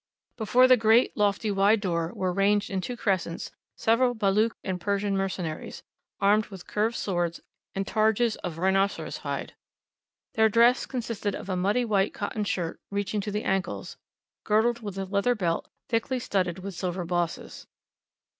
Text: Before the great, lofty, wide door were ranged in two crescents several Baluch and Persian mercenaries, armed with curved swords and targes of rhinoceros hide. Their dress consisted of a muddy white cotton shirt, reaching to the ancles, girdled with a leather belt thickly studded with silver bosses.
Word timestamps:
Before 0.35 0.67
the 0.67 0.77
great, 0.77 1.15
lofty, 1.15 1.51
wide 1.51 1.79
door 1.79 2.11
were 2.15 2.33
ranged 2.33 2.71
in 2.71 2.81
two 2.81 2.97
crescents 2.97 3.51
several 3.75 4.15
Baluch 4.15 4.53
and 4.63 4.81
Persian 4.81 5.15
mercenaries, 5.15 5.83
armed 6.19 6.47
with 6.47 6.65
curved 6.65 6.95
swords 6.95 7.39
and 7.75 7.85
targes 7.85 8.35
of 8.37 8.57
rhinoceros 8.57 9.17
hide. 9.17 9.53
Their 10.33 10.49
dress 10.49 10.87
consisted 10.87 11.35
of 11.35 11.49
a 11.49 11.55
muddy 11.55 11.85
white 11.85 12.15
cotton 12.15 12.45
shirt, 12.45 12.81
reaching 12.89 13.21
to 13.21 13.31
the 13.31 13.43
ancles, 13.43 13.95
girdled 14.43 14.81
with 14.81 14.97
a 14.97 15.05
leather 15.05 15.35
belt 15.35 15.69
thickly 15.87 16.17
studded 16.17 16.57
with 16.57 16.73
silver 16.73 17.05
bosses. 17.05 17.67